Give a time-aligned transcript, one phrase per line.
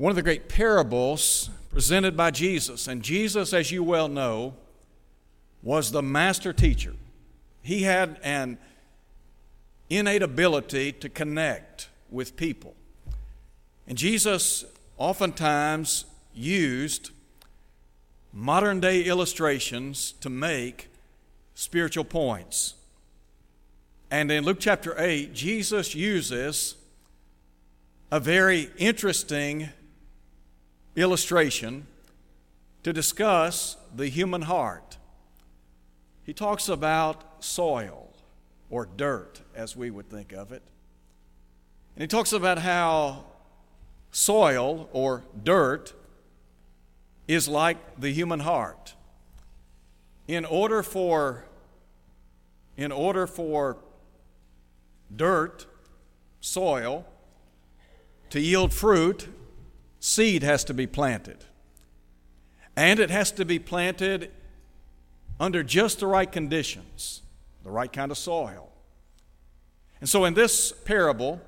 [0.00, 2.88] one of the great parables presented by Jesus.
[2.88, 4.54] And Jesus, as you well know,
[5.62, 6.94] was the master teacher.
[7.60, 8.56] He had an
[9.90, 12.74] innate ability to connect with people.
[13.86, 14.64] And Jesus
[14.96, 17.10] oftentimes used
[18.32, 20.88] modern day illustrations to make
[21.54, 22.72] spiritual points.
[24.10, 26.76] And in Luke chapter 8, Jesus uses
[28.10, 29.68] a very interesting
[30.96, 31.86] illustration
[32.82, 34.98] to discuss the human heart.
[36.24, 38.14] He talks about soil
[38.68, 40.62] or dirt, as we would think of it.
[41.94, 43.24] And he talks about how
[44.10, 45.92] soil or dirt
[47.26, 48.94] is like the human heart.
[50.26, 51.44] In order for
[52.76, 53.76] in order for
[55.14, 55.66] dirt,
[56.40, 57.04] soil
[58.30, 59.28] to yield fruit,
[60.00, 61.44] seed has to be planted.
[62.76, 64.32] And it has to be planted
[65.38, 67.22] under just the right conditions
[67.62, 68.70] the right kind of soil.
[70.00, 71.40] And so in this parable,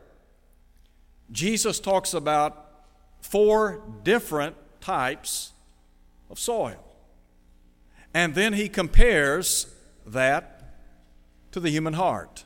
[1.30, 2.84] Jesus talks about
[3.20, 5.52] four different types
[6.30, 6.84] of soil.
[8.12, 9.74] And then he compares
[10.06, 10.74] that
[11.52, 12.44] to the human heart.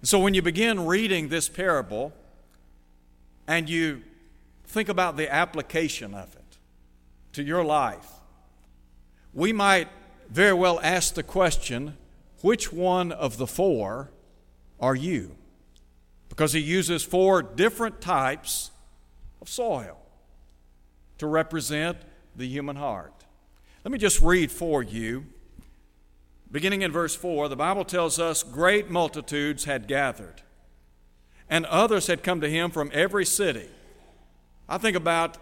[0.00, 2.12] And so when you begin reading this parable
[3.46, 4.02] and you
[4.72, 6.58] think about the application of it
[7.32, 8.08] to your life,
[9.34, 9.88] we might
[10.30, 11.96] very well ask the question
[12.40, 14.10] which one of the four
[14.80, 15.36] are you?
[16.28, 18.70] Because he uses four different types
[19.40, 19.98] of soil
[21.18, 21.98] to represent
[22.34, 23.12] the human heart.
[23.84, 25.26] Let me just read for you.
[26.50, 30.42] Beginning in verse 4, the Bible tells us great multitudes had gathered,
[31.48, 33.68] and others had come to him from every city.
[34.72, 35.36] I think about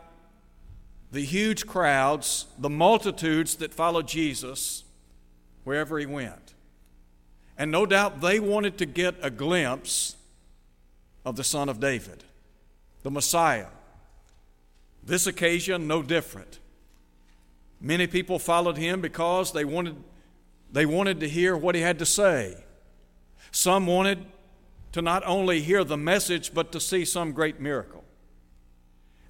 [1.13, 4.83] the huge crowds, the multitudes that followed Jesus
[5.63, 6.55] wherever he went.
[7.57, 10.17] And no doubt they wanted to get a glimpse
[11.25, 12.25] of the Son of David,
[13.05, 13.69] the Messiah.
[15.05, 16.59] This occasion, no different.
[17.81, 19.95] Many people followed him because they wanted,
[20.73, 22.57] they wanted to hear what he had to say.
[23.53, 24.27] Some wanted
[24.91, 28.00] to not only hear the message, but to see some great miracle.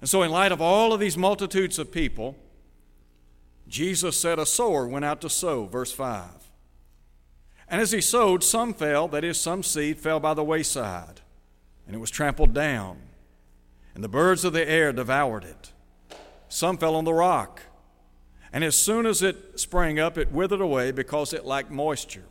[0.01, 2.35] And so, in light of all of these multitudes of people,
[3.67, 6.51] Jesus said, A sower went out to sow, verse 5.
[7.67, 11.21] And as he sowed, some fell, that is, some seed fell by the wayside,
[11.85, 12.97] and it was trampled down,
[13.95, 15.71] and the birds of the air devoured it.
[16.49, 17.61] Some fell on the rock,
[18.51, 22.25] and as soon as it sprang up, it withered away because it lacked moisture.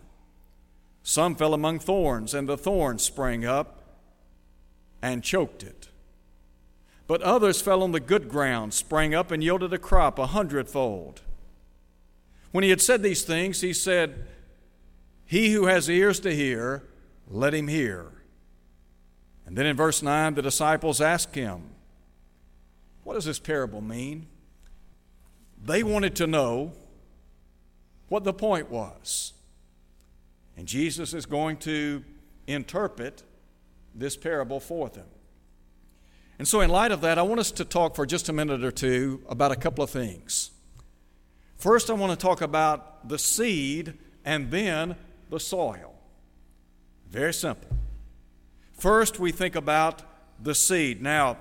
[1.03, 3.83] Some fell among thorns, and the thorns sprang up
[5.01, 5.90] and choked it.
[7.11, 11.23] But others fell on the good ground, sprang up, and yielded a crop a hundredfold.
[12.53, 14.29] When he had said these things, he said,
[15.27, 16.85] he who has ears to hear,
[17.27, 18.13] let him hear.
[19.45, 21.71] And then in verse 9, the disciples ask him,
[23.03, 24.29] What does this parable mean?
[25.61, 26.75] They wanted to know
[28.09, 29.33] what the point was.
[30.57, 32.05] And Jesus is going to
[32.47, 33.25] interpret
[33.97, 35.09] this parable for them.
[36.41, 38.65] And so, in light of that, I want us to talk for just a minute
[38.65, 40.53] or two about a couple of things.
[41.59, 44.97] First, I want to talk about the seed and then
[45.29, 45.93] the soil.
[47.11, 47.69] Very simple.
[48.73, 50.01] First, we think about
[50.43, 51.03] the seed.
[51.03, 51.37] Now,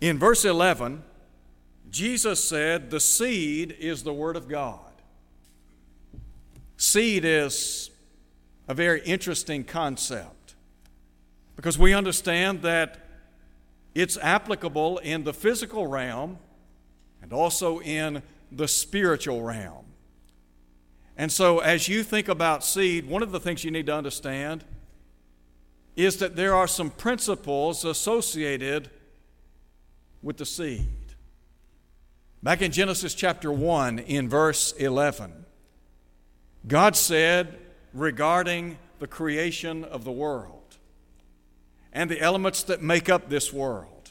[0.00, 1.02] in verse 11,
[1.90, 4.94] Jesus said, The seed is the Word of God.
[6.78, 7.90] Seed is
[8.66, 10.54] a very interesting concept
[11.54, 13.01] because we understand that
[13.94, 16.38] it's applicable in the physical realm
[17.20, 19.84] and also in the spiritual realm.
[21.16, 24.64] And so, as you think about seed, one of the things you need to understand
[25.94, 28.90] is that there are some principles associated
[30.22, 30.88] with the seed.
[32.42, 35.44] Back in Genesis chapter 1, in verse 11,
[36.66, 37.58] God said
[37.92, 40.61] regarding the creation of the world
[41.92, 44.10] and the elements that make up this world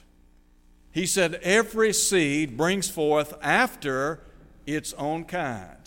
[0.91, 4.19] He said, Every seed brings forth after
[4.65, 5.77] its own kind.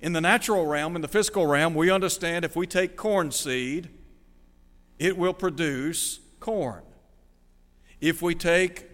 [0.00, 3.88] In the natural realm, in the physical realm, we understand if we take corn seed,
[4.98, 6.82] it will produce corn.
[8.00, 8.86] If we take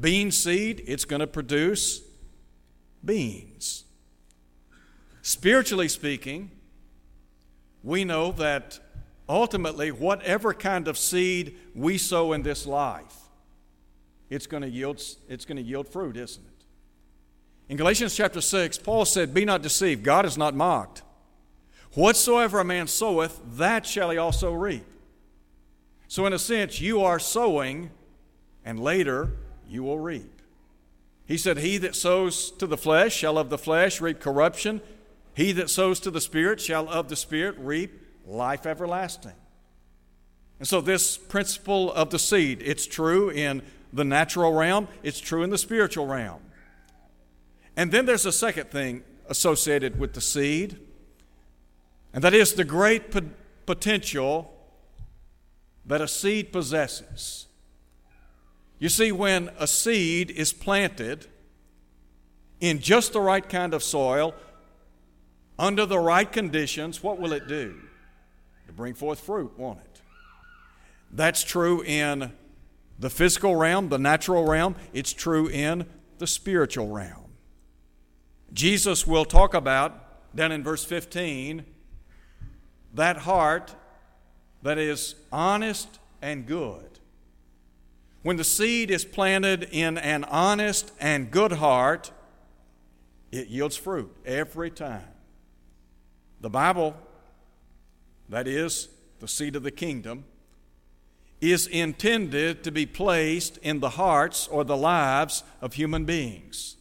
[0.00, 2.02] bean seed, it's going to produce
[3.04, 3.84] beans.
[5.22, 6.50] Spiritually speaking,
[7.82, 8.80] we know that
[9.28, 13.14] ultimately, whatever kind of seed we sow in this life,
[14.30, 16.64] it's going to yield, it's going to yield fruit, isn't it?
[17.68, 21.02] In Galatians chapter 6, Paul said, Be not deceived, God is not mocked.
[21.94, 24.84] Whatsoever a man soweth, that shall he also reap.
[26.08, 27.90] So, in a sense, you are sowing,
[28.64, 29.32] and later
[29.68, 30.42] you will reap.
[31.26, 34.80] He said, He that sows to the flesh shall of the flesh reap corruption.
[35.34, 39.32] He that sows to the Spirit shall of the Spirit reap life everlasting.
[40.58, 43.62] And so, this principle of the seed, it's true in
[43.92, 46.40] the natural realm, it's true in the spiritual realm.
[47.76, 50.78] And then there's a second thing associated with the seed,
[52.12, 53.30] and that is the great po-
[53.66, 54.52] potential
[55.84, 57.46] that a seed possesses.
[58.78, 61.26] You see, when a seed is planted
[62.60, 64.34] in just the right kind of soil,
[65.58, 67.76] under the right conditions, what will it do?
[68.76, 70.02] Bring forth fruit, won't it?
[71.10, 72.32] That's true in
[72.98, 75.86] the physical realm, the natural realm, it's true in
[76.18, 77.32] the spiritual realm.
[78.52, 81.64] Jesus will talk about, down in verse 15,
[82.94, 83.74] that heart
[84.62, 86.98] that is honest and good.
[88.22, 92.10] When the seed is planted in an honest and good heart,
[93.30, 95.04] it yields fruit every time.
[96.40, 96.96] The Bible,
[98.28, 98.88] that is,
[99.20, 100.24] the seed of the kingdom,
[101.40, 106.76] is intended to be placed in the hearts or the lives of human beings.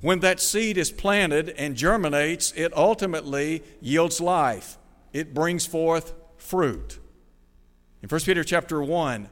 [0.00, 4.78] When that seed is planted and germinates, it ultimately yields life.
[5.12, 6.98] It brings forth fruit.
[8.02, 9.28] In 1 Peter chapter 1,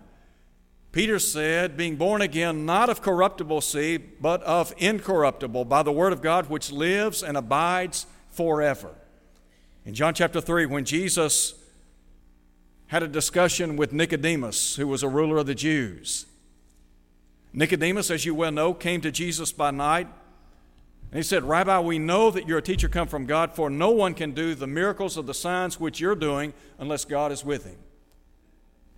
[0.93, 6.12] Peter said, being born again not of corruptible seed, but of incorruptible, by the word
[6.12, 8.94] of God which lives and abides forever.
[9.88, 11.55] In John chapter 3, when Jesus
[12.88, 16.26] had a discussion with Nicodemus, who was a ruler of the Jews.
[17.55, 20.06] Nicodemus, as you well know, came to Jesus by night.
[21.11, 23.90] And he said, Rabbi, we know that you're a teacher come from God, for no
[23.90, 27.64] one can do the miracles of the signs which you're doing unless God is with
[27.64, 27.79] him.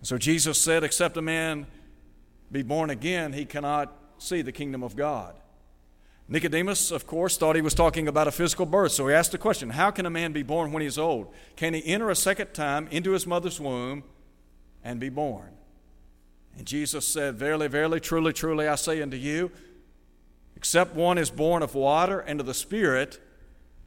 [0.01, 1.67] So Jesus said, Except a man
[2.51, 5.35] be born again, he cannot see the kingdom of God.
[6.27, 9.37] Nicodemus, of course, thought he was talking about a physical birth, so he asked the
[9.37, 11.33] question How can a man be born when he's old?
[11.55, 14.03] Can he enter a second time into his mother's womb
[14.83, 15.49] and be born?
[16.57, 19.51] And Jesus said, Verily, verily, truly, truly, I say unto you,
[20.55, 23.19] except one is born of water and of the Spirit,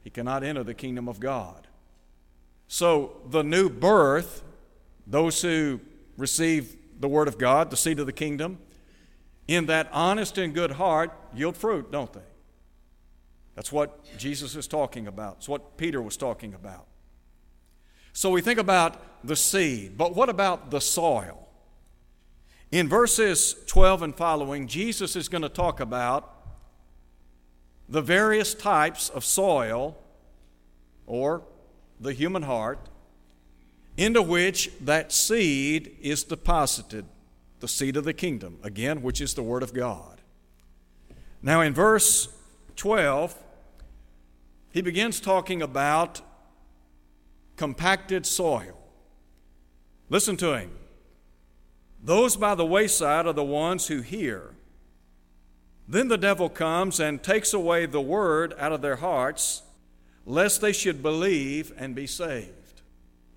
[0.03, 1.67] he cannot enter the kingdom of God.
[2.67, 4.43] So, the new birth,
[5.07, 5.79] those who
[6.17, 8.59] receive the Word of God, the seed of the kingdom,
[9.47, 12.19] in that honest and good heart yield fruit, don't they?
[13.55, 15.37] That's what Jesus is talking about.
[15.37, 16.87] It's what Peter was talking about.
[18.11, 21.47] So we think about the seed, but what about the soil?
[22.71, 26.31] In verses 12 and following, Jesus is going to talk about
[27.87, 29.97] the various types of soil
[31.05, 31.43] or
[31.99, 32.89] the human heart
[33.97, 37.05] into which that seed is deposited,
[37.59, 40.21] the seed of the kingdom, again, which is the Word of God.
[41.41, 42.27] Now, in verse
[42.75, 43.35] 12,
[44.71, 46.21] he begins talking about
[47.55, 48.77] compacted soil.
[50.09, 50.71] Listen to him.
[52.03, 54.51] Those by the wayside are the ones who hear.
[55.87, 59.63] Then the devil comes and takes away the word out of their hearts,
[60.25, 62.81] lest they should believe and be saved.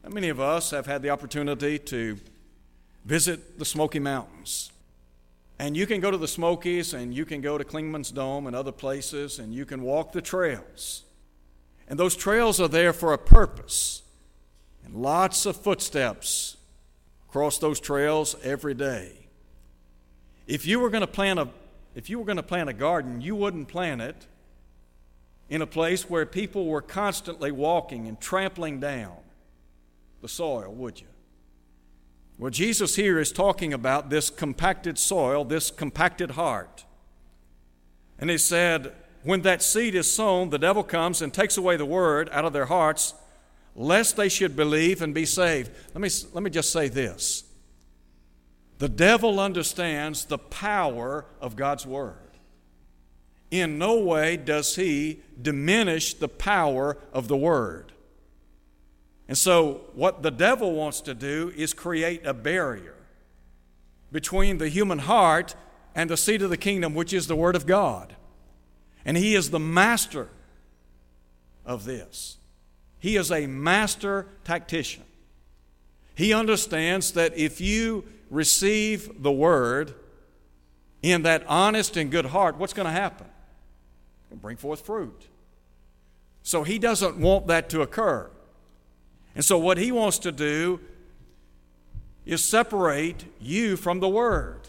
[0.03, 2.19] How many of us have had the opportunity to
[3.05, 4.73] visit the Smoky Mountains?
[5.59, 8.55] And you can go to the Smokies and you can go to Clingman's Dome and
[8.55, 11.05] other places and you can walk the trails.
[11.89, 14.03] And those trails are there for a purpose.
[14.85, 16.57] And lots of footsteps
[17.29, 19.29] cross those trails every day.
[20.47, 21.49] If you were going to plant a
[21.95, 24.27] if you were going to plant a garden, you wouldn't plant it
[25.49, 29.17] in a place where people were constantly walking and trampling down
[30.21, 31.09] the soil, would you?
[32.39, 36.85] Well, Jesus here is talking about this compacted soil, this compacted heart.
[38.19, 41.85] And he said, when that seed is sown, the devil comes and takes away the
[41.85, 43.15] word out of their hearts,
[43.75, 45.71] lest they should believe and be saved.
[45.95, 47.45] Let me, let me just say this
[48.79, 52.17] The devil understands the power of God's Word.
[53.51, 57.93] In no way does he diminish the power of the Word.
[59.29, 62.95] And so, what the devil wants to do is create a barrier
[64.11, 65.55] between the human heart
[65.95, 68.17] and the seat of the kingdom, which is the Word of God.
[69.05, 70.29] And he is the master
[71.67, 72.39] of this.
[72.99, 75.05] He is a master tactician.
[76.15, 79.95] He understands that if you receive the word
[81.01, 83.29] in that honest and good heart, what's going to happen?
[84.31, 85.29] It'll bring forth fruit.
[86.43, 88.31] So he doesn't want that to occur.
[89.35, 90.81] And so what he wants to do
[92.27, 94.69] is separate you from the word.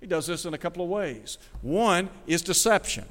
[0.00, 1.38] He does this in a couple of ways.
[1.60, 3.04] One is deception.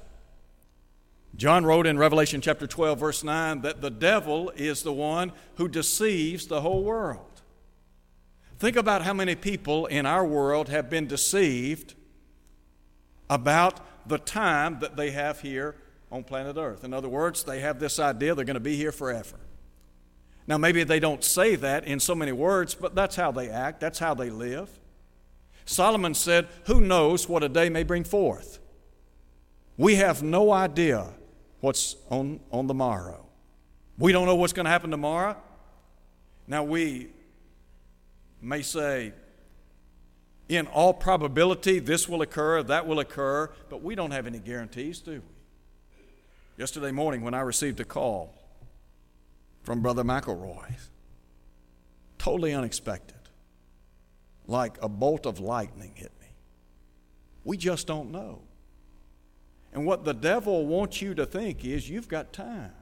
[1.38, 5.70] John wrote in Revelation chapter 12, verse 9, that the devil is the one who
[5.70, 7.42] deceives the whole world.
[8.60, 11.96] Think about how many people in our world have been deceived
[13.30, 15.76] about the time that they have here
[16.12, 16.84] on planet Earth.
[16.84, 19.38] In other words, they have this idea they're going to be here forever.
[20.48, 23.80] Now, maybe they don't say that in so many words, but that's how they act,
[23.80, 24.70] that's how they live.
[25.66, 28.60] Solomon said, Who knows what a day may bring forth?
[29.78, 31.08] We have no idea
[31.60, 33.26] what's on, on the morrow.
[33.98, 35.38] We don't know what's going to happen tomorrow.
[36.48, 37.10] Now, we
[38.42, 39.14] may say,
[40.50, 45.00] in all probability, this will occur, that will occur, but we don't have any guarantees,
[45.00, 45.22] do we?
[46.58, 48.36] Yesterday morning, when I received a call
[49.64, 50.76] from Brother McElroy,
[52.18, 53.18] totally unexpected,
[54.48, 56.28] like a bolt of lightning hit me.
[57.44, 58.42] We just don't know.
[59.74, 62.74] And what the devil wants you to think is you've got time.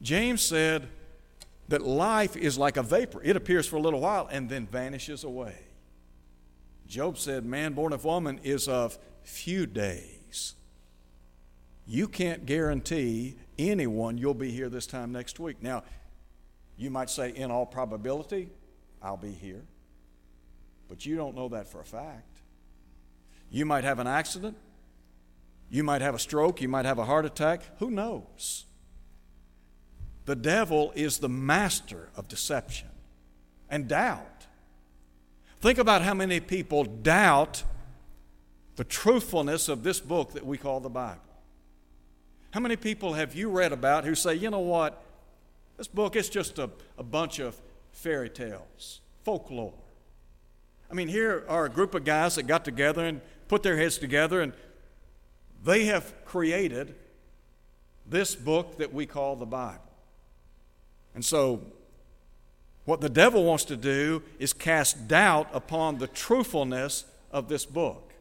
[0.00, 0.88] James said
[1.68, 5.24] that life is like a vapor, it appears for a little while and then vanishes
[5.24, 5.56] away.
[6.86, 10.17] Job said, Man born of woman is of few days.
[11.88, 15.62] You can't guarantee anyone you'll be here this time next week.
[15.62, 15.82] Now,
[16.76, 18.50] you might say, in all probability,
[19.02, 19.64] I'll be here.
[20.86, 22.42] But you don't know that for a fact.
[23.50, 24.56] You might have an accident.
[25.70, 28.64] You might have a stroke, you might have a heart attack, who knows?
[30.24, 32.88] The devil is the master of deception
[33.68, 34.46] and doubt.
[35.60, 37.64] Think about how many people doubt
[38.76, 41.20] the truthfulness of this book that we call the Bible.
[42.50, 45.02] How many people have you read about who say, you know what,
[45.76, 47.60] this book is just a, a bunch of
[47.92, 49.74] fairy tales, folklore?
[50.90, 53.98] I mean, here are a group of guys that got together and put their heads
[53.98, 54.52] together and
[55.64, 56.94] they have created
[58.06, 59.82] this book that we call the Bible.
[61.14, 61.62] And so,
[62.84, 68.14] what the devil wants to do is cast doubt upon the truthfulness of this book.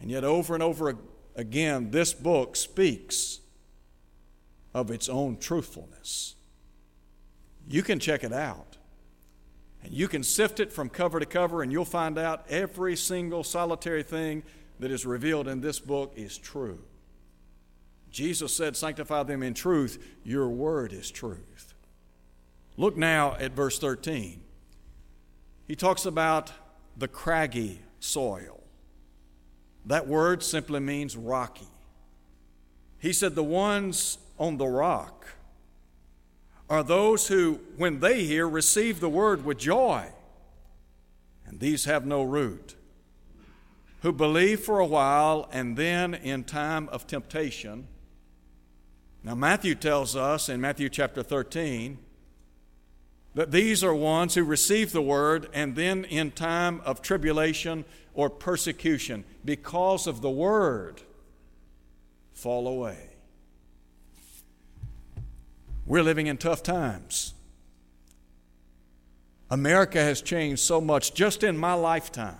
[0.00, 0.96] And yet, over and over
[1.36, 3.40] again, this book speaks
[4.74, 6.34] of its own truthfulness.
[7.68, 8.76] You can check it out.
[9.82, 13.42] And you can sift it from cover to cover, and you'll find out every single
[13.42, 14.42] solitary thing
[14.78, 16.78] that is revealed in this book is true.
[18.10, 20.02] Jesus said, Sanctify them in truth.
[20.22, 21.74] Your word is truth.
[22.76, 24.42] Look now at verse 13.
[25.66, 26.52] He talks about
[26.96, 28.61] the craggy soil.
[29.86, 31.68] That word simply means rocky.
[32.98, 35.26] He said, The ones on the rock
[36.70, 40.06] are those who, when they hear, receive the word with joy,
[41.46, 42.76] and these have no root
[44.02, 47.86] who believe for a while and then in time of temptation.
[49.22, 51.98] Now, Matthew tells us in Matthew chapter 13
[53.34, 57.84] that these are ones who receive the word and then in time of tribulation
[58.14, 61.02] or persecution because of the word
[62.32, 63.10] fall away.
[65.86, 67.34] We're living in tough times.
[69.50, 72.38] America has changed so much just in my lifetime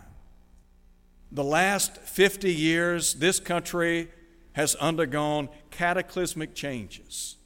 [1.33, 4.11] the last 50 years, this country
[4.53, 7.37] has undergone cataclysmic changes.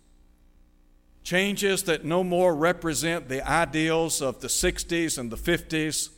[1.27, 6.11] Changes that no more represent the ideals of the 60s and the 50s.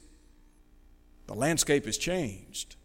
[1.26, 2.76] The landscape has changed.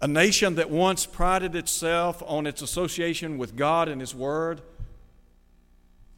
[0.00, 4.60] A nation that once prided itself on its association with God and His Word,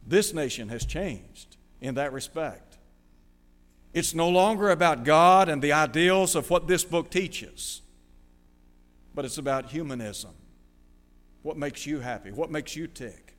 [0.07, 2.79] this nation has changed in that respect.
[3.93, 7.83] It's no longer about God and the ideals of what this book teaches,
[9.13, 10.31] but it's about humanism.
[11.43, 12.31] What makes you happy?
[12.31, 13.30] What makes you tick?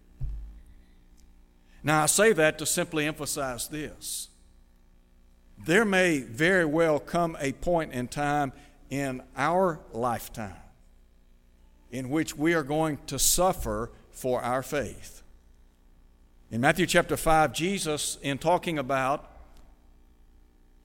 [1.85, 4.29] Now, I say that to simply emphasize this
[5.65, 8.53] there may very well come a point in time
[8.91, 10.57] in our lifetime
[11.93, 15.23] in which we are going to suffer for our faith.
[16.51, 19.31] In Matthew chapter 5, Jesus, in talking about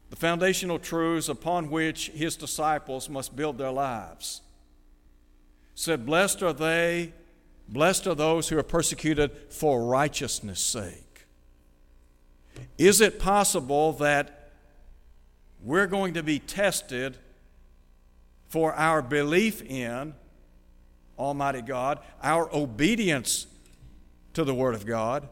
[0.09, 4.41] the foundational truths upon which his disciples must build their lives,
[5.75, 7.13] said, Blessed are they,
[7.67, 11.25] blessed are those who are persecuted for righteousness' sake.
[12.77, 14.51] Is it possible that
[15.61, 17.17] we're going to be tested
[18.47, 20.13] for our belief in
[21.17, 23.47] Almighty God, our obedience
[24.33, 25.27] to the Word of God?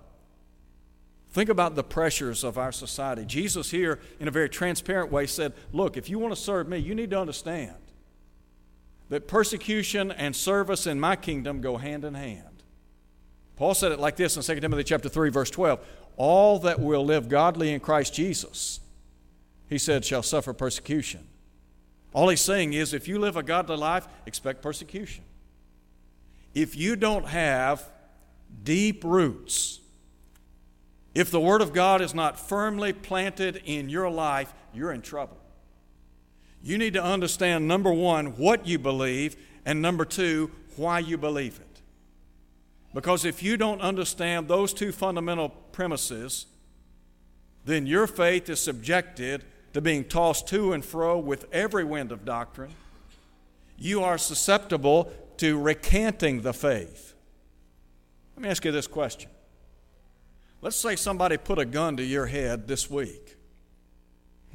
[1.30, 3.26] Think about the pressures of our society.
[3.26, 6.78] Jesus, here, in a very transparent way, said, Look, if you want to serve me,
[6.78, 7.76] you need to understand
[9.10, 12.64] that persecution and service in my kingdom go hand in hand.
[13.56, 15.80] Paul said it like this in 2 Timothy chapter 3, verse 12.
[16.18, 18.80] All that will live godly in Christ Jesus,
[19.70, 21.28] he said, shall suffer persecution.
[22.14, 25.24] All he's saying is if you live a godly life, expect persecution.
[26.54, 27.90] If you don't have
[28.64, 29.82] deep roots,
[31.14, 35.38] if the Word of God is not firmly planted in your life, you're in trouble.
[36.66, 39.36] You need to understand, number one, what you believe,
[39.68, 41.82] and number two, why you believe it.
[42.92, 46.48] Because if you don't understand those two fundamental premises,
[47.66, 49.44] then your faith is subjected
[49.74, 52.72] to being tossed to and fro with every wind of doctrine.
[53.78, 57.14] You are susceptible to recanting the faith.
[58.36, 59.30] Let me ask you this question
[60.64, 63.36] Let's say somebody put a gun to your head this week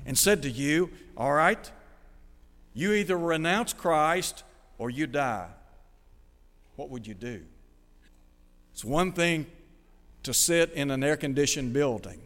[0.04, 1.70] and said to you, All right,
[2.72, 4.44] you either renounce Christ
[4.78, 5.48] or you die.
[6.76, 7.42] What would you do?
[8.72, 9.46] It's one thing
[10.22, 12.20] to sit in an air conditioned building,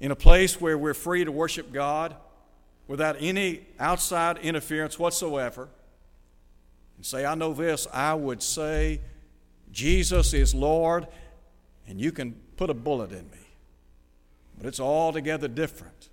[0.00, 2.14] in a place where we're free to worship God
[2.86, 5.68] without any outside interference whatsoever,
[6.96, 9.00] and say, I know this, I would say,
[9.70, 11.06] Jesus is Lord,
[11.86, 13.38] and you can put a bullet in me.
[14.56, 16.08] But it's altogether different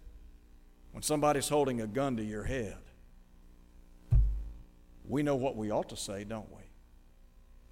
[0.92, 2.78] when somebody's holding a gun to your head.
[5.08, 6.64] We know what we ought to say, don't we?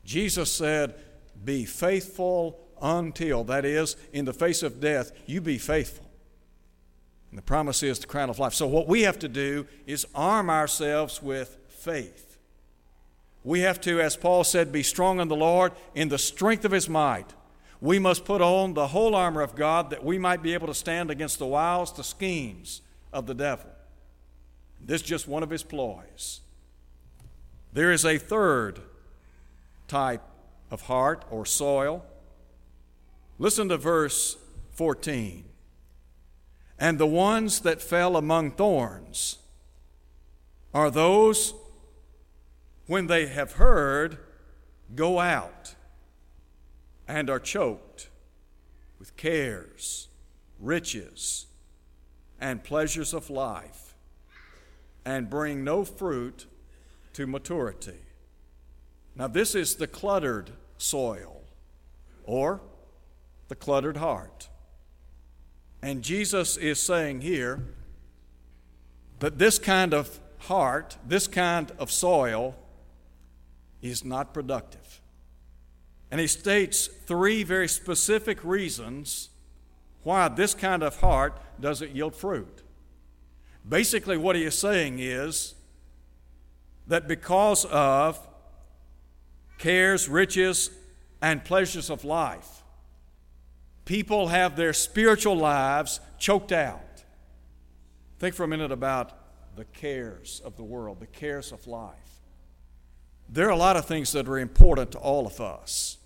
[0.05, 0.95] Jesus said,
[1.43, 6.09] Be faithful until, that is, in the face of death, you be faithful.
[7.29, 8.53] And the promise is the crown of life.
[8.53, 12.37] So, what we have to do is arm ourselves with faith.
[13.43, 16.71] We have to, as Paul said, be strong in the Lord in the strength of
[16.71, 17.33] his might
[17.83, 20.73] we must put on the whole armor of God that we might be able to
[20.73, 23.69] stand against the wiles, the schemes of the devil.
[24.79, 26.39] This is just one of his ploys.
[27.73, 28.81] There is a third
[29.87, 30.21] type
[30.69, 32.05] of heart or soil.
[33.39, 34.37] Listen to verse
[34.73, 35.45] 14.
[36.79, 39.39] And the ones that fell among thorns
[40.73, 41.55] are those
[42.85, 44.17] when they have heard,
[44.93, 45.75] go out
[47.07, 48.09] and are choked
[48.99, 50.09] with cares,
[50.59, 51.47] riches,
[52.39, 53.95] and pleasures of life,
[55.05, 56.45] and bring no fruit
[57.13, 57.99] to maturity.
[59.15, 61.43] Now, this is the cluttered soil,
[62.23, 62.61] or
[63.47, 64.49] the cluttered heart.
[65.81, 67.63] And Jesus is saying here
[69.19, 72.55] that this kind of heart, this kind of soil,
[73.81, 75.01] is not productive.
[76.09, 79.29] And he states three very specific reasons
[80.03, 82.61] why this kind of heart doesn't yield fruit.
[83.67, 85.55] Basically, what he is saying is
[86.87, 88.27] that because of
[89.57, 90.69] cares, riches,
[91.21, 92.63] and pleasures of life,
[93.85, 97.03] people have their spiritual lives choked out.
[98.19, 101.93] Think for a minute about the cares of the world, the cares of life.
[103.29, 105.97] There are a lot of things that are important to all of us.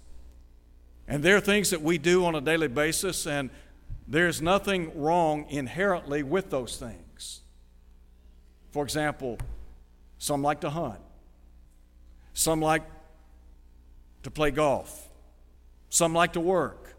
[1.08, 3.50] And there are things that we do on a daily basis, and
[4.08, 7.42] there's nothing wrong inherently with those things.
[8.72, 9.38] For example,
[10.18, 11.00] some like to hunt,
[12.34, 12.84] some like
[14.24, 15.10] to play golf,
[15.90, 16.96] some like to work,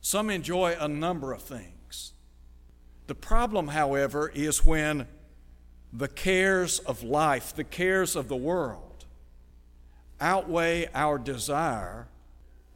[0.00, 2.12] some enjoy a number of things.
[3.06, 5.06] The problem, however, is when
[5.92, 9.06] the cares of life, the cares of the world,
[10.20, 12.08] outweigh our desire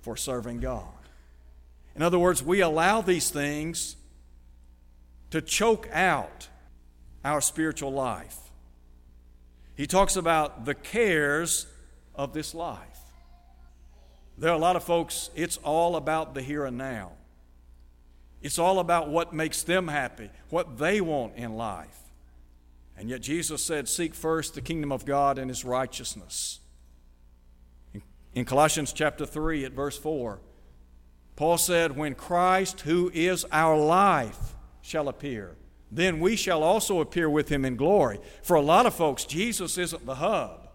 [0.00, 0.86] for serving God.
[1.94, 3.96] In other words, we allow these things
[5.30, 6.48] to choke out
[7.24, 8.38] our spiritual life.
[9.74, 11.66] He talks about the cares
[12.14, 12.78] of this life.
[14.38, 17.12] There are a lot of folks, it's all about the here and now.
[18.42, 21.98] It's all about what makes them happy, what they want in life.
[22.96, 26.60] And yet Jesus said, Seek first the kingdom of God and his righteousness.
[28.34, 30.40] In Colossians chapter 3 at verse 4,
[31.36, 35.56] Paul said, When Christ, who is our life, shall appear,
[35.94, 38.18] then we shall also appear with him in glory.
[38.42, 40.66] For a lot of folks, Jesus isn't the hub.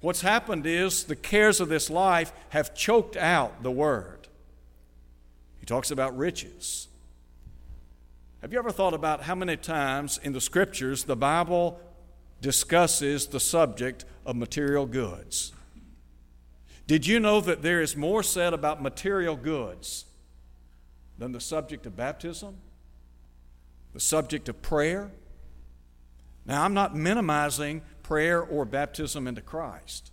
[0.00, 4.28] What's happened is the cares of this life have choked out the Word.
[5.58, 6.88] He talks about riches.
[8.42, 11.80] Have you ever thought about how many times in the Scriptures the Bible
[12.42, 15.54] discusses the subject of material goods?
[16.86, 20.04] Did you know that there is more said about material goods
[21.16, 22.58] than the subject of baptism,
[23.94, 25.10] the subject of prayer?
[26.44, 30.12] Now, I'm not minimizing prayer or baptism into Christ,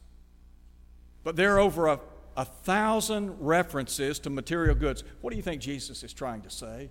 [1.23, 1.99] but there are over a,
[2.37, 5.03] a thousand references to material goods.
[5.19, 6.89] What do you think Jesus is trying to say?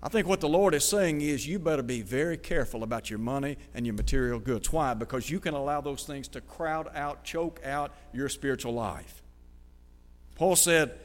[0.00, 3.18] I think what the Lord is saying is you better be very careful about your
[3.18, 4.72] money and your material goods.
[4.72, 4.94] Why?
[4.94, 9.22] Because you can allow those things to crowd out, choke out your spiritual life.
[10.36, 10.98] Paul said,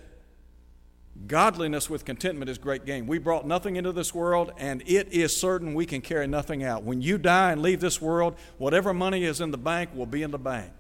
[1.28, 3.06] Godliness with contentment is great gain.
[3.08, 6.84] We brought nothing into this world, and it is certain we can carry nothing out.
[6.84, 10.24] When you die and leave this world, whatever money is in the bank will be
[10.24, 10.74] in the bank.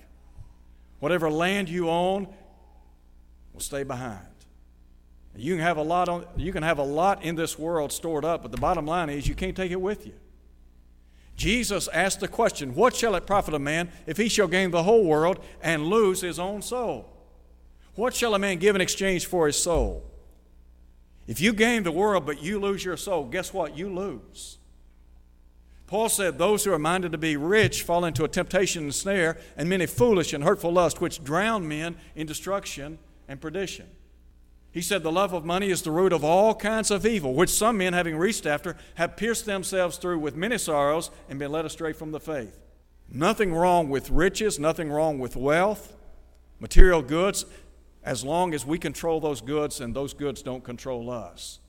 [0.99, 2.27] Whatever land you own
[3.53, 4.25] will stay behind.
[5.35, 8.25] You can have a lot on, you can have a lot in this world stored
[8.25, 10.13] up, but the bottom line is you can't take it with you.
[11.35, 14.83] Jesus asked the question, What shall it profit a man if he shall gain the
[14.83, 17.09] whole world and lose his own soul?
[17.95, 20.03] What shall a man give in exchange for his soul?
[21.27, 23.77] If you gain the world but you lose your soul, guess what?
[23.77, 24.57] You lose.
[25.87, 29.37] Paul said, Those who are minded to be rich fall into a temptation and snare,
[29.55, 33.87] and many foolish and hurtful lusts, which drown men in destruction and perdition.
[34.71, 37.51] He said, The love of money is the root of all kinds of evil, which
[37.51, 41.65] some men, having reached after, have pierced themselves through with many sorrows and been led
[41.65, 42.59] astray from the faith.
[43.07, 45.95] Nothing wrong with riches, nothing wrong with wealth,
[46.59, 47.45] material goods,
[48.03, 51.59] as long as we control those goods and those goods don't control us.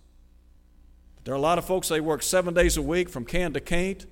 [1.16, 3.52] But there are a lot of folks, they work seven days a week from can
[3.52, 4.04] to can't.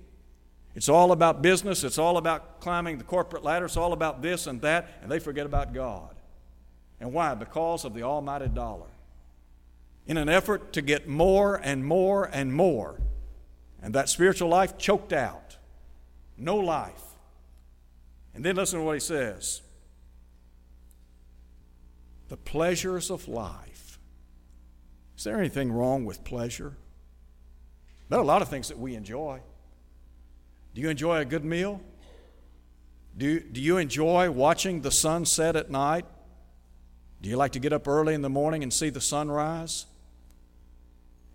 [0.74, 4.46] It's all about business, it's all about climbing the corporate ladder, it's all about this
[4.46, 6.14] and that, and they forget about God.
[7.00, 7.34] And why?
[7.34, 8.86] Because of the almighty dollar.
[10.06, 13.00] In an effort to get more and more and more.
[13.82, 15.56] And that spiritual life choked out.
[16.38, 17.02] No life.
[18.34, 19.62] And then listen to what he says
[22.32, 23.98] the pleasures of life.
[25.18, 26.78] Is there anything wrong with pleasure?
[28.08, 29.40] There are a lot of things that we enjoy.
[30.74, 31.82] Do you enjoy a good meal?
[33.18, 36.06] Do, do you enjoy watching the sun set at night?
[37.20, 39.84] Do you like to get up early in the morning and see the sunrise?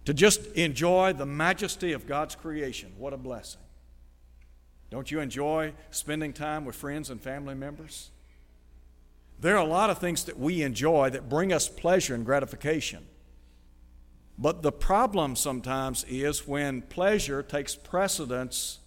[0.05, 2.93] To just enjoy the majesty of God's creation.
[2.97, 3.62] What a blessing.
[4.89, 8.10] Don't you enjoy spending time with friends and family members?
[9.39, 13.06] There are a lot of things that we enjoy that bring us pleasure and gratification.
[14.38, 18.80] But the problem sometimes is when pleasure takes precedence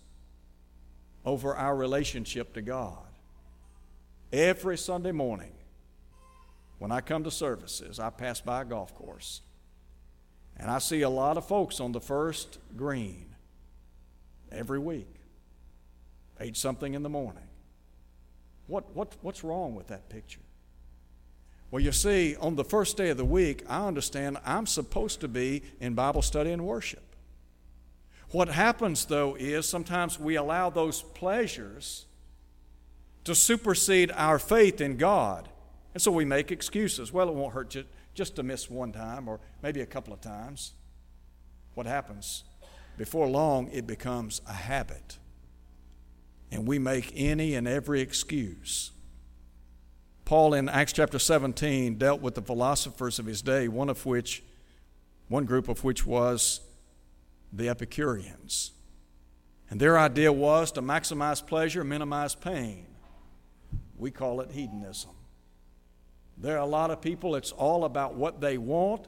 [1.25, 2.99] over our relationship to God.
[4.33, 5.53] Every Sunday morning,
[6.79, 9.43] when I come to services, I pass by a golf course
[10.61, 13.35] and I see a lot of folks on the first green
[14.53, 15.15] every week.
[16.39, 17.50] Ate something in the morning.
[18.71, 20.41] What, what, what's wrong with that picture?
[21.73, 25.29] Well, you see, on the first day of the week, I understand I'm supposed to
[25.29, 27.03] be in Bible study and worship.
[28.31, 32.07] What happens, though, is sometimes we allow those pleasures
[33.25, 35.49] to supersede our faith in God.
[35.93, 37.13] And so we make excuses.
[37.13, 40.21] Well, it won't hurt you just to miss one time or maybe a couple of
[40.21, 40.75] times.
[41.75, 42.45] What happens?
[42.97, 45.19] Before long, it becomes a habit.
[46.51, 48.91] And we make any and every excuse.
[50.25, 54.43] Paul in Acts chapter 17 dealt with the philosophers of his day, one of which,
[55.29, 56.61] one group of which was
[57.53, 58.73] the Epicureans.
[59.71, 62.87] And their idea was to maximize pleasure, minimize pain.
[63.97, 65.11] We call it hedonism.
[66.37, 69.07] There are a lot of people, it's all about what they want,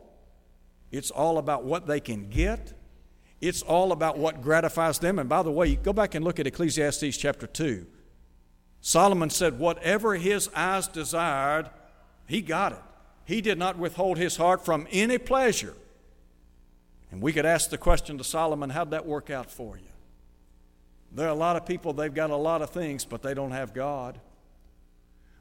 [0.90, 2.74] it's all about what they can get,
[3.42, 5.18] it's all about what gratifies them.
[5.18, 7.85] And by the way, go back and look at Ecclesiastes chapter 2.
[8.81, 11.68] Solomon said, Whatever his eyes desired,
[12.26, 12.78] he got it.
[13.24, 15.74] He did not withhold his heart from any pleasure.
[17.11, 19.90] And we could ask the question to Solomon, How'd that work out for you?
[21.11, 23.50] There are a lot of people, they've got a lot of things, but they don't
[23.50, 24.20] have God.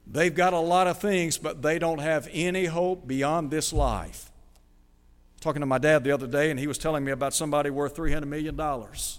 [0.08, 4.31] They've got a lot of things, but they don't have any hope beyond this life.
[5.42, 7.96] Talking to my dad the other day, and he was telling me about somebody worth
[7.96, 8.58] $300 million.
[8.58, 9.10] And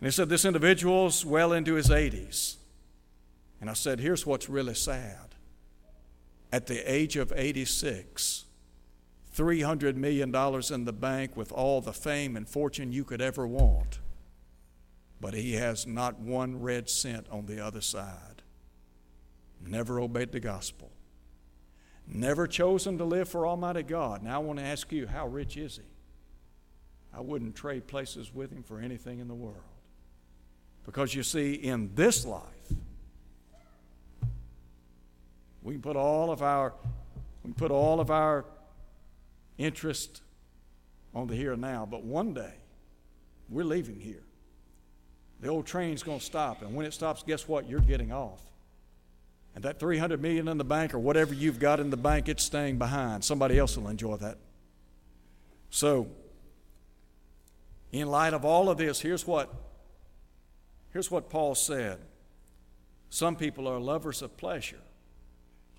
[0.00, 2.56] he said, This individual's well into his 80s.
[3.60, 5.36] And I said, Here's what's really sad.
[6.52, 8.44] At the age of 86,
[9.34, 14.00] $300 million in the bank with all the fame and fortune you could ever want.
[15.20, 18.42] But he has not one red cent on the other side.
[19.64, 20.90] Never obeyed the gospel.
[22.06, 24.22] Never chosen to live for Almighty God.
[24.22, 25.82] Now I want to ask you, how rich is he?
[27.14, 29.56] I wouldn't trade places with him for anything in the world.
[30.84, 32.42] Because you see, in this life,
[35.62, 36.74] we can put all of our
[37.44, 38.44] we put all of our
[39.58, 40.22] interest
[41.14, 42.54] on the here and now, but one day
[43.48, 44.22] we're leaving here.
[45.40, 47.68] The old train's going to stop, and when it stops, guess what?
[47.68, 48.40] You're getting off.
[49.54, 52.42] And that 300 million in the bank or whatever you've got in the bank, it's
[52.42, 53.22] staying behind.
[53.24, 54.38] Somebody else will enjoy that.
[55.70, 56.08] So,
[57.90, 59.52] in light of all of this, here's what
[60.92, 61.98] here's what Paul said.
[63.10, 64.80] Some people are lovers of pleasure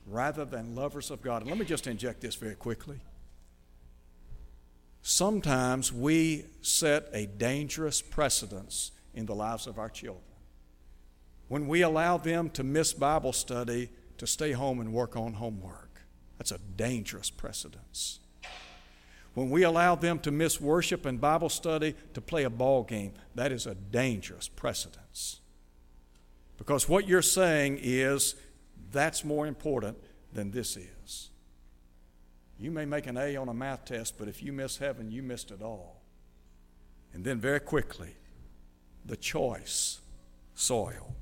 [0.05, 1.41] rather than lovers of God.
[1.41, 2.99] And let me just inject this very quickly.
[5.01, 10.32] Sometimes we set a dangerous precedence in the lives of our children
[11.53, 13.87] when we allow them to miss Bible study
[14.17, 16.01] to stay home and work on homework.
[16.39, 18.21] That's a dangerous precedence.
[19.35, 23.13] When we allow them to miss worship and Bible study to play a ball game,
[23.35, 25.41] that is a dangerous precedence.
[26.57, 28.33] Because what you're saying is
[28.91, 29.99] that's more important
[30.33, 31.29] than this is.
[32.57, 35.21] You may make an A on a math test, but if you miss heaven, you
[35.21, 36.01] missed it all.
[37.13, 38.15] And then, very quickly,
[39.05, 40.01] the choice
[40.55, 41.13] soil.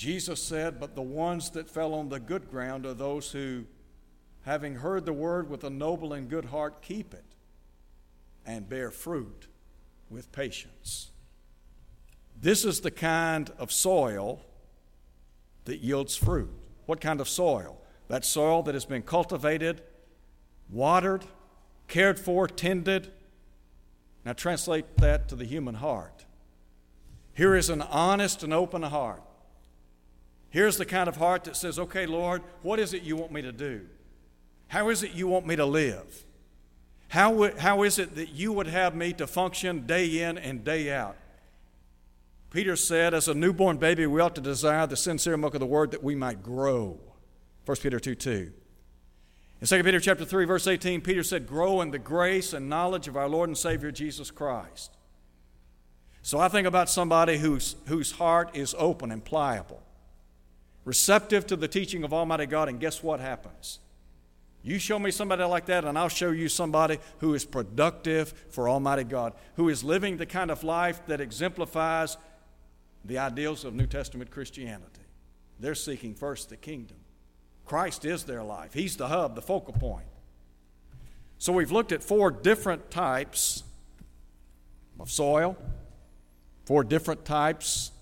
[0.00, 3.66] Jesus said, But the ones that fell on the good ground are those who,
[4.46, 7.26] having heard the word with a noble and good heart, keep it
[8.46, 9.46] and bear fruit
[10.08, 11.10] with patience.
[12.34, 14.40] This is the kind of soil
[15.66, 16.50] that yields fruit.
[16.86, 17.78] What kind of soil?
[18.08, 19.82] That soil that has been cultivated,
[20.70, 21.26] watered,
[21.88, 23.12] cared for, tended.
[24.24, 26.24] Now translate that to the human heart.
[27.34, 29.24] Here is an honest and open heart.
[30.50, 33.42] Here's the kind of heart that says, Okay, Lord, what is it you want me
[33.42, 33.86] to do?
[34.68, 36.24] How is it you want me to live?
[37.08, 40.92] How, how is it that you would have me to function day in and day
[40.92, 41.16] out?
[42.50, 45.66] Peter said, as a newborn baby, we ought to desire the sincere milk of the
[45.66, 46.98] word that we might grow.
[47.64, 48.52] 1 Peter 2 2.
[49.60, 53.08] In 2 Peter chapter 3, verse 18, Peter said, Grow in the grace and knowledge
[53.08, 54.96] of our Lord and Savior Jesus Christ.
[56.22, 59.82] So I think about somebody whose, whose heart is open and pliable,
[60.90, 63.78] receptive to the teaching of Almighty God, and guess what happens?
[64.64, 68.68] You show me somebody like that, and I'll show you somebody who is productive for
[68.68, 72.16] Almighty God, who is living the kind of life that exemplifies
[73.04, 75.02] the ideals of New Testament Christianity.
[75.60, 76.96] They're seeking first the kingdom.
[77.66, 80.08] Christ is their life, He's the hub, the focal point.
[81.38, 83.62] So we've looked at four different types
[84.98, 85.56] of soil,
[86.64, 87.92] four different types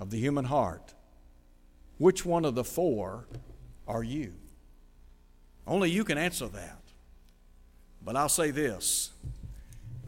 [0.00, 0.94] of the human heart.
[2.00, 3.26] Which one of the four
[3.86, 4.32] are you?
[5.66, 6.80] Only you can answer that.
[8.02, 9.10] But I'll say this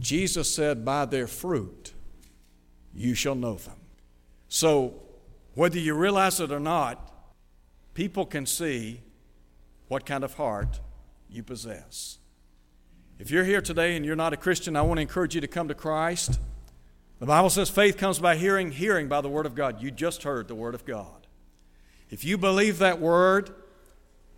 [0.00, 1.92] Jesus said, By their fruit
[2.94, 3.76] you shall know them.
[4.48, 5.02] So,
[5.52, 7.12] whether you realize it or not,
[7.92, 9.02] people can see
[9.88, 10.80] what kind of heart
[11.28, 12.16] you possess.
[13.18, 15.46] If you're here today and you're not a Christian, I want to encourage you to
[15.46, 16.40] come to Christ.
[17.18, 19.82] The Bible says faith comes by hearing, hearing by the Word of God.
[19.82, 21.21] You just heard the Word of God.
[22.12, 23.54] If you believe that Word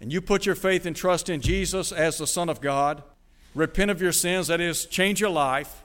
[0.01, 3.03] and you put your faith and trust in Jesus as the Son of God,
[3.53, 5.83] repent of your sins, that is, change your life,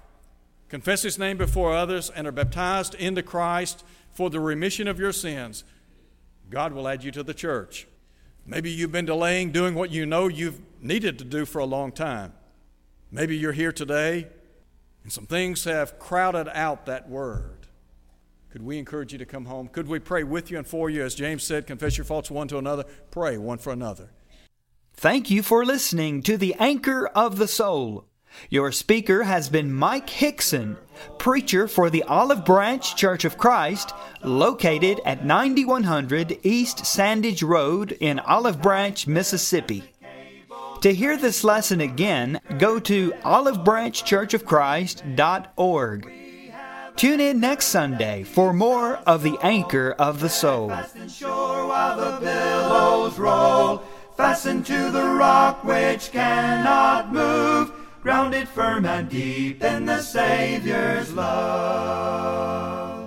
[0.70, 5.12] confess His name before others, and are baptized into Christ for the remission of your
[5.12, 5.64] sins,
[6.52, 7.88] God will add you to the church.
[8.46, 11.92] Maybe you've been delaying doing what you know you've needed to do for a long
[11.92, 12.34] time.
[13.12, 14.28] Maybe you're here today
[15.04, 17.59] and some things have crowded out that word.
[18.52, 19.68] Could we encourage you to come home?
[19.68, 21.04] Could we pray with you and for you?
[21.04, 24.10] As James said, confess your faults one to another, pray one for another.
[24.94, 28.06] Thank you for listening to the Anchor of the Soul.
[28.50, 30.78] Your speaker has been Mike Hickson,
[31.18, 38.20] preacher for the Olive Branch Church of Christ, located at 9100 East Sandidge Road in
[38.20, 39.84] Olive Branch, Mississippi.
[40.82, 46.19] To hear this lesson again, go to olivebranchchurchofchrist.org.
[47.00, 50.68] Tune in next Sunday for more of the Anchor of the Soul.
[50.68, 53.78] the billows roll,
[54.18, 57.72] fastened to the rock which cannot move,
[58.04, 62.99] grounded firm and deep in the Savior's love.